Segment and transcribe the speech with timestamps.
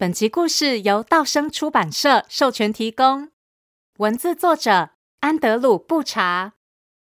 [0.00, 3.30] 本集故事由道生出版社授权提供，
[3.96, 6.52] 文字作者安德鲁·布查，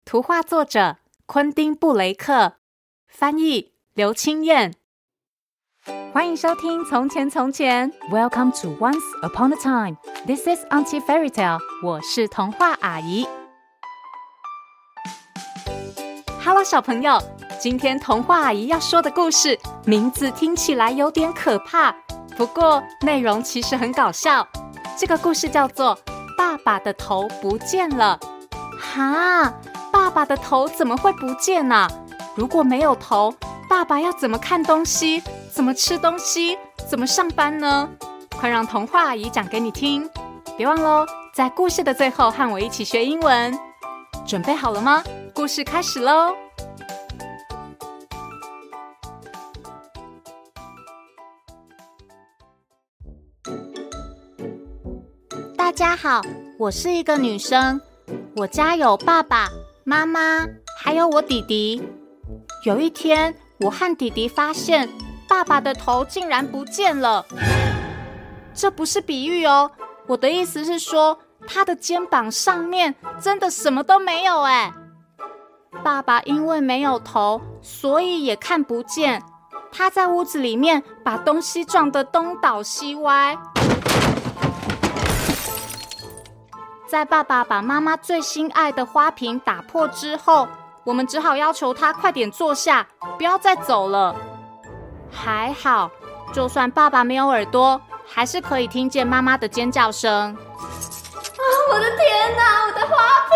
[0.05, 0.95] 图画作者
[1.25, 2.53] 昆丁·布雷克，
[3.09, 4.73] 翻译刘清燕。
[6.13, 9.97] 欢迎收听《从前从前》，Welcome to Once Upon a Time。
[10.25, 11.59] This is Auntie Fairy Tale。
[11.83, 13.27] 我是童话阿姨。
[16.41, 17.21] Hello，小朋友，
[17.59, 21.93] 今天童话阿姨要说的故事名字听起来有点可怕。
[22.37, 24.47] 不过内容其实很搞笑，
[24.95, 25.95] 这个故事叫做
[26.37, 28.19] 《爸爸的头不见了》。
[28.77, 29.51] 哈，
[29.91, 31.87] 爸爸的头怎么会不见呢？
[32.35, 33.33] 如果没有头，
[33.67, 35.23] 爸爸要怎么看东西？
[35.51, 36.55] 怎么吃东西？
[36.87, 37.89] 怎么上班呢？
[38.39, 40.07] 快让童话阿姨讲给你听！
[40.55, 43.57] 别忘喽，在故事的最后和我一起学英文。
[44.27, 45.03] 准备好了吗？
[45.33, 46.35] 故事开始喽！
[55.77, 56.21] 大家好，
[56.57, 57.79] 我是一个女生。
[58.35, 59.47] 我家有爸爸
[59.83, 60.43] 妈妈，
[60.79, 61.87] 还有我弟弟。
[62.63, 64.89] 有一天，我和弟弟发现
[65.29, 67.23] 爸爸的头竟然不见了。
[68.55, 69.69] 这不是比喻哦，
[70.07, 74.73] 我的意思是说，他的肩膀上面真的什么都没有哎。
[75.83, 79.21] 爸爸因为没有头，所以也看不见。
[79.71, 83.37] 他在屋子里面把东西撞得东倒西歪。
[86.87, 90.47] 在爸爸把妈妈最心爱的花瓶打破之后，
[90.85, 94.15] 我们只好要求他快点坐下，不要再走了。
[95.11, 95.91] 还好，
[96.31, 100.33] 就算爸爸没有耳朵，还是可以听见妈妈的尖叫声。
[100.33, 101.43] 啊，
[101.73, 102.95] 我的天哪，我的花
[103.29, 103.35] 瓶！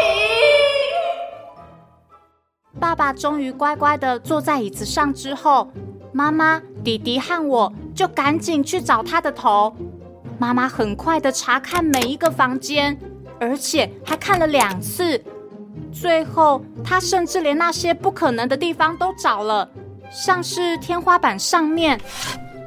[2.79, 5.69] 爸爸终于乖乖的坐在椅子上之后，
[6.13, 9.75] 妈妈、弟弟和我就赶紧去找他的头。
[10.39, 12.97] 妈妈很快的查看每一个房间。
[13.42, 15.20] 而且还看了两次，
[15.92, 19.68] 最后他甚至连那些不可能的地方都找了，
[20.12, 22.00] 像是天花板上面，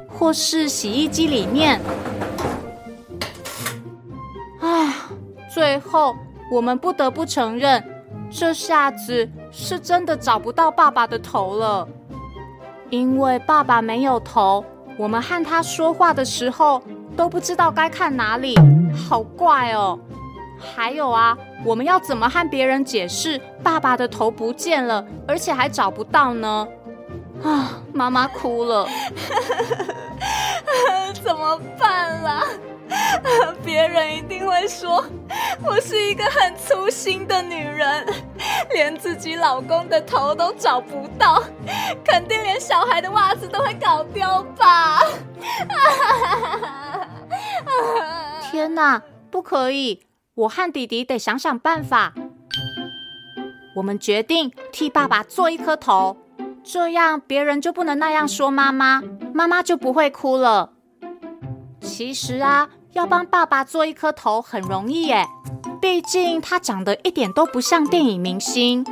[0.09, 1.79] 或是洗衣机里面。
[4.59, 4.93] 唉，
[5.49, 6.13] 最后
[6.51, 7.81] 我们不得不承认，
[8.29, 11.87] 这下子是真的找不到爸爸的头了，
[12.89, 14.65] 因为爸爸没有头，
[14.97, 16.81] 我们和他说话的时候
[17.15, 18.57] 都不知道该看哪里，
[18.93, 19.97] 好怪哦。
[20.75, 26.67] 还有啊，我们要怎么和别人解释爸爸的头不见了，而且还找不到呢？
[27.43, 28.87] 啊，妈妈哭了，
[31.23, 32.43] 怎么办啦？
[33.65, 35.03] 别人一定会说
[35.63, 38.05] 我是一个很粗心的女人，
[38.73, 41.43] 连自己老公的头都找不到，
[42.05, 44.21] 肯定连小孩的袜子都会搞丢
[44.55, 45.01] 吧？
[48.51, 49.01] 天哪，
[49.31, 50.05] 不可以！
[50.35, 52.13] 我和弟弟得想想办法。
[53.75, 56.17] 我们决定替爸爸做一颗头，
[56.61, 59.01] 这样别人就不能那样说妈妈，
[59.33, 60.73] 妈妈就不会哭了。
[61.79, 65.25] 其实啊，要帮爸爸做一颗头很容易耶，
[65.81, 68.85] 毕竟他长得一点都不像电影明星。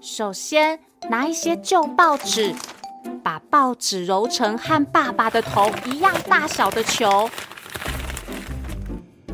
[0.00, 2.54] 首先拿一些旧报纸，
[3.24, 7.28] 把报纸揉成和爸爸的头一样大小的球。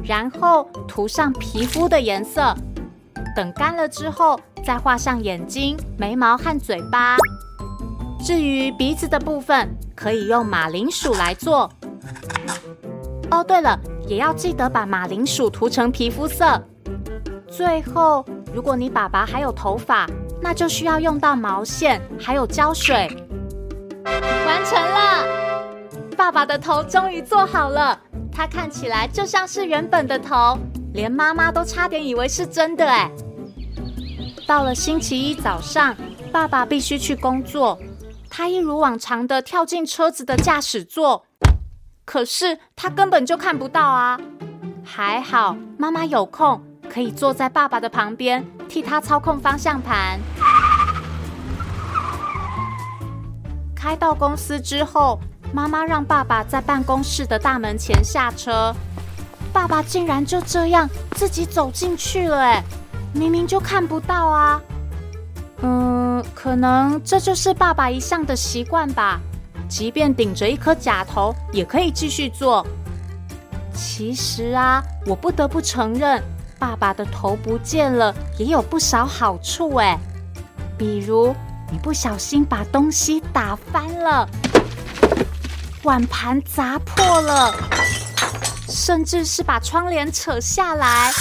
[0.06, 2.54] 然后涂上皮肤的颜色，
[3.34, 7.16] 等干了之后，再画上眼睛、眉毛和嘴巴。
[8.24, 11.70] 至于鼻子的部分，可以用马铃薯来做。
[13.30, 16.62] 哦，对了，也要记得把马铃薯涂成皮肤色。
[17.48, 18.24] 最后，
[18.54, 20.06] 如果你爸爸还有头发，
[20.40, 23.08] 那就需要用到毛线还有胶水。
[24.04, 25.24] 完成了，
[26.16, 28.00] 爸爸的头终于做好了。
[28.36, 30.58] 它看起来就像是原本的头，
[30.92, 33.10] 连妈妈都差点以为是真的哎。
[34.46, 35.96] 到了星期一早上，
[36.30, 37.78] 爸爸必须去工作，
[38.28, 41.24] 他一如往常的跳进车子的驾驶座，
[42.04, 44.20] 可是他根本就看不到啊。
[44.84, 50.20] 还好妈妈有空，可以坐在爸爸的旁边，替他操控方向盘。
[53.74, 55.18] 开到公司之后。
[55.52, 58.74] 妈妈让爸爸在办公室的大门前下车，
[59.52, 62.62] 爸爸竟然就这样自己走进去了，哎，
[63.12, 64.60] 明明就看不到啊。
[65.62, 69.18] 嗯，可能这就是爸爸一向的习惯吧，
[69.68, 72.66] 即便顶着一颗假头，也可以继续做。
[73.72, 76.22] 其实啊，我不得不承认，
[76.58, 79.98] 爸爸的头不见了也有不少好处，哎，
[80.76, 81.34] 比如
[81.70, 84.28] 你不小心把东西打翻了。
[85.86, 87.54] 碗盘砸破了，
[88.68, 91.12] 甚至是把窗帘扯下来。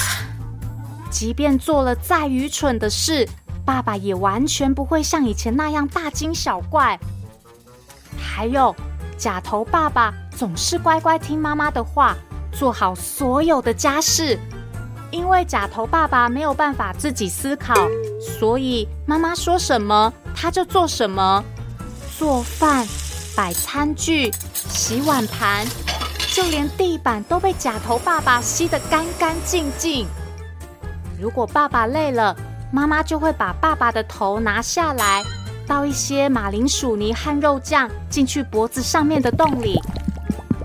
[1.12, 3.30] 即便做了再愚蠢的事，
[3.64, 7.00] 爸爸也完全不会像以前那样大惊小怪。
[8.18, 8.76] 还有，
[9.20, 12.16] 假头爸爸总是乖乖听妈妈的话，
[12.52, 14.38] 做好所有的家事。
[15.12, 17.76] 因为假头爸爸没有办法自己思考，
[18.20, 21.44] 所以妈妈说什么他就做什么。
[22.18, 22.88] 做饭、
[23.36, 25.68] 摆餐具、洗碗盘，
[26.34, 30.08] 就连地板都被假头爸爸吸得干干净净。
[31.20, 32.36] 如果爸爸累了，
[32.72, 35.24] 妈妈就会把爸爸的头拿下来，
[35.68, 39.80] 倒一些马铃薯泥和肉酱进去脖子上面的洞里。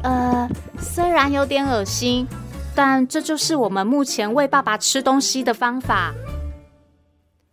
[0.02, 2.26] 呃，虽然有点恶心，
[2.75, 6.14] 但这就是我们目前喂爸爸吃东西的方法。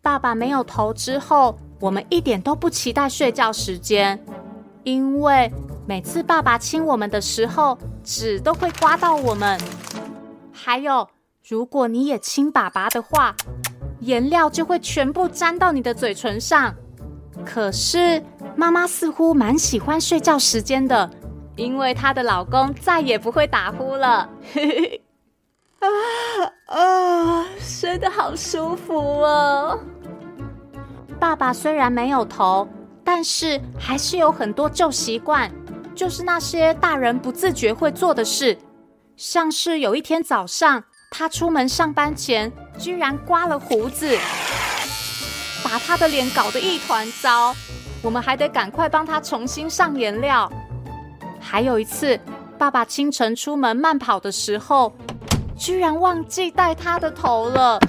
[0.02, 4.18] 爸爸没有头之后，我们一点都不期待睡觉时间，
[4.88, 5.52] 因为
[5.86, 9.60] 每次爸爸亲我们的时候，纸都会刮到我们。
[10.54, 11.06] 还有，
[11.46, 13.36] 如果你也亲爸爸的话，
[14.00, 16.74] 颜料就会全部沾到你的嘴唇上。
[17.46, 18.24] 可是
[18.56, 21.12] 妈妈似乎蛮喜欢睡觉时间的，
[21.58, 24.30] 因为她的老公再也不会打呼了。
[25.84, 25.88] 啊
[26.68, 29.78] 啊，睡得好舒服哦。
[31.20, 32.66] 爸爸虽然没有头，
[33.08, 35.50] 但是还是有很多旧习惯，
[35.96, 38.58] 就是那些大人不自觉会做的事，
[39.16, 40.84] 像是有一天早上。
[41.12, 44.18] 他出门上班前，居然刮了胡子，
[45.64, 47.56] 把他的脸搞得一团糟。
[48.02, 50.52] 我们还得赶快帮他重新上颜料。
[51.40, 52.20] 还有一次，
[52.58, 54.94] 爸爸清晨出门慢跑的时候，
[55.58, 57.80] 居然忘记戴他的头了。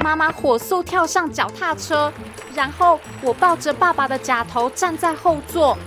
[0.00, 2.12] 妈妈火速跳上脚踏车，
[2.58, 5.78] 然后我抱着爸爸的假头站在后座。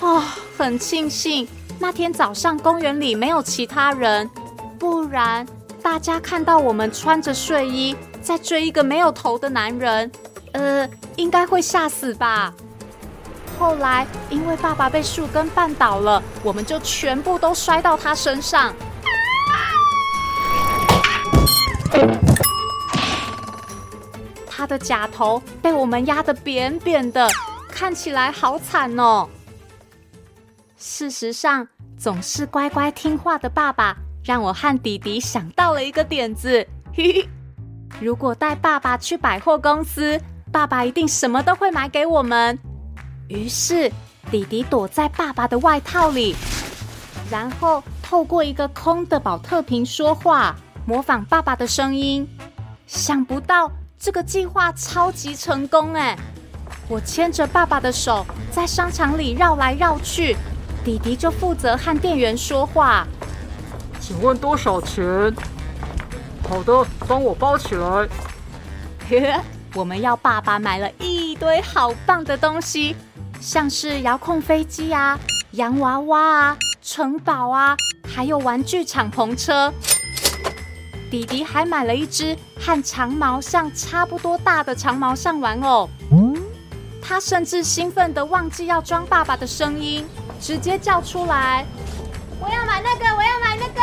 [0.00, 0.22] 哦，
[0.58, 1.48] 很庆幸
[1.78, 4.28] 那天早上公园里没有其他人，
[4.78, 5.46] 不然。
[5.82, 10.12] 大家看到我们穿着睡衣在追一个没有头的男人，
[10.52, 10.86] 呃，
[11.16, 12.52] 应该会吓死吧。
[13.58, 18.74] 后来因为爸爸被树根绊倒了，我们就全部都摔到他身上。
[24.54, 27.26] 他的假头被我们压得扁扁的，
[27.68, 29.26] 看起来好惨哦。
[30.76, 31.66] 事实上，
[31.96, 33.96] 总是乖乖听话的爸爸。
[34.24, 36.64] 让我和弟弟想到了一个点子，
[38.00, 40.20] 如果带爸爸去百货公司，
[40.52, 42.56] 爸爸一定什么都会买给我们。
[43.26, 43.90] 于是
[44.30, 46.36] 弟弟躲在爸爸的外套里，
[47.30, 50.54] 然后透过一个空的宝特瓶说话，
[50.86, 52.28] 模仿爸爸的声音。
[52.86, 53.68] 想不到
[54.04, 56.18] 这个计划超级成功哎！
[56.88, 60.36] 我牵着爸爸的手在商场里绕来绕去，
[60.84, 63.06] 弟弟就负责和店员说话。
[64.00, 65.32] 请问多少钱？
[66.48, 67.86] 好的，帮我包起来。
[69.08, 69.40] 呵，
[69.76, 72.96] 我们要爸爸买了一堆好棒的东西，
[73.40, 75.16] 像是遥控飞机啊、
[75.52, 79.72] 洋娃娃啊、城堡啊，还有玩具敞篷车。
[81.12, 85.86] 弟弟还买了一只和长毛象差不多大的长毛象玩偶。
[87.02, 90.06] 他甚至兴奋的忘记要装爸爸的声音，
[90.40, 91.66] 直接叫出来。
[92.40, 93.82] 我要买那个，我要买那个。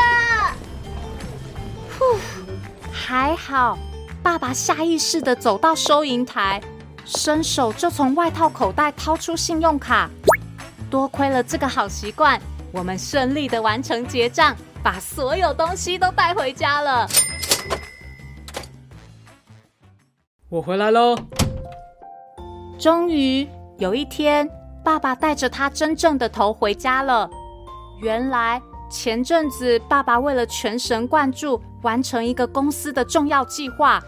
[2.00, 2.18] 呼，
[2.92, 3.78] 还好，
[4.24, 6.60] 爸爸下意识的走到收银台，
[7.06, 10.10] 伸手就从外套口袋掏出信用卡。
[10.90, 17.08] 多亏了这个好习惯，我们顺利的完成结账，把所有东西都带回家了。
[20.50, 21.18] 我回来喽。
[22.78, 23.48] 终于
[23.78, 24.50] 有一天，
[24.84, 27.30] 爸爸带着他真正的头回家了。
[28.02, 34.02] 原来前阵子爸爸为了全神贯注完成一个公司的重要计划，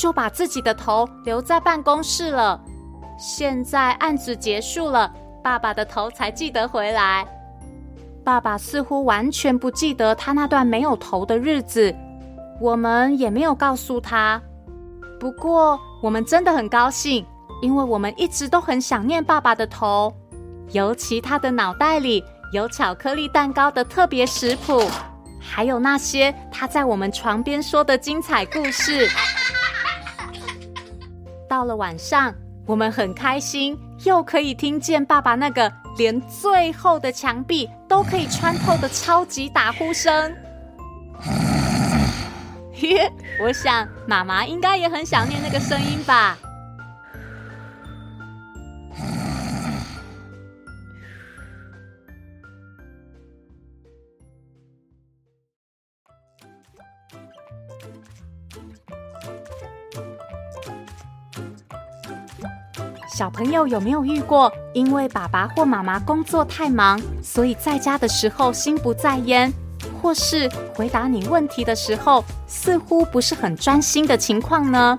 [0.00, 2.60] 就把自己的头留在办公室了。
[3.18, 5.12] 现在案子结束了，
[5.44, 7.26] 爸爸的头才记得回来。
[8.26, 11.94] 爸爸似乎完全不记得他那段没有头的日子，
[12.60, 14.42] 我们也没有告诉他。
[15.20, 17.24] 不过我们真的很高兴，
[17.62, 20.12] 因为我们一直都很想念爸爸的头，
[20.72, 22.24] 尤其他的脑袋里。
[22.52, 24.80] 有巧克力蛋糕的特别食谱，
[25.40, 29.08] 还有那些他在我们床边说的精彩故事。
[31.48, 32.34] 到了晚上，
[32.66, 40.34] 我们很开心，又可以听见爸爸那个连最后的墙壁都可以穿透的超级打呼声。
[42.74, 43.10] 嘿，
[43.40, 46.36] 我想妈妈应该也很想念那个声音吧。
[63.16, 69.50] 小朋友有没有遇过，因为爸爸或妈妈工作太忙，所以在家的时候心不在焉，
[70.02, 74.98] 或是回答你问题的时候似乎不是很专心的情况呢？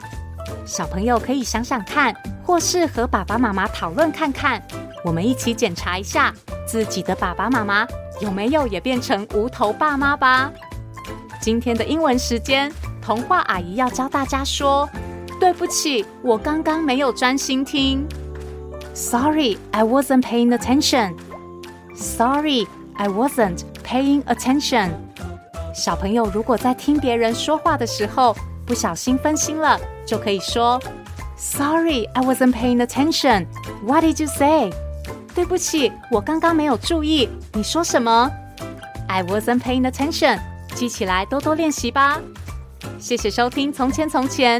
[0.66, 2.12] 小朋友可以想想看，
[2.44, 4.60] 或是和爸爸妈妈讨论看看。
[5.06, 6.34] 我们一起检查一下
[6.66, 7.86] 自己的爸爸妈妈
[8.20, 10.52] 有没有也变成无头爸妈吧。
[11.40, 14.90] 今天的英文时间，童话阿姨要教大家说
[15.40, 18.08] ：“对不起，我刚刚没有专心听。”
[18.94, 21.14] Sorry, I wasn't paying attention.
[21.96, 24.92] Sorry, I wasn't paying attention.
[25.74, 30.82] 小朋友如果在听别人说话的时候不小心分心了，就可以说
[31.38, 33.46] ：“Sorry, I wasn't paying attention.
[33.86, 34.72] What did you say?”
[35.36, 37.30] 对不起，我刚刚没有注意。
[37.54, 38.32] 你说什么
[39.08, 40.40] ？I wasn't paying attention。
[40.74, 42.20] 记起来，多多练习吧。
[43.00, 44.60] 谢谢收听《从前从前》